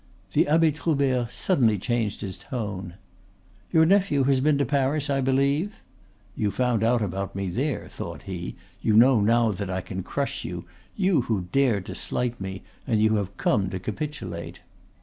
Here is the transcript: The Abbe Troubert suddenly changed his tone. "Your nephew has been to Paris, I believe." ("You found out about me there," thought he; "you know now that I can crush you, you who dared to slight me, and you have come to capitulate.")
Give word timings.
The 0.33 0.47
Abbe 0.47 0.71
Troubert 0.71 1.29
suddenly 1.29 1.77
changed 1.77 2.21
his 2.21 2.39
tone. 2.39 2.95
"Your 3.71 3.85
nephew 3.85 4.23
has 4.23 4.41
been 4.41 4.57
to 4.57 4.65
Paris, 4.65 5.11
I 5.11 5.21
believe." 5.21 5.75
("You 6.35 6.49
found 6.49 6.81
out 6.83 7.03
about 7.03 7.35
me 7.35 7.51
there," 7.51 7.87
thought 7.87 8.23
he; 8.23 8.55
"you 8.81 8.95
know 8.95 9.21
now 9.21 9.51
that 9.51 9.69
I 9.69 9.81
can 9.81 10.01
crush 10.01 10.43
you, 10.43 10.65
you 10.95 11.21
who 11.29 11.41
dared 11.51 11.85
to 11.85 11.93
slight 11.93 12.41
me, 12.41 12.63
and 12.87 12.99
you 12.99 13.17
have 13.17 13.37
come 13.37 13.69
to 13.69 13.79
capitulate.") 13.79 14.61